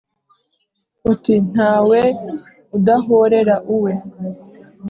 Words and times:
uti: 1.11 1.33
nta 1.51 1.73
we 1.89 2.01
udahorera 2.77 3.55
uwe. 3.75 3.93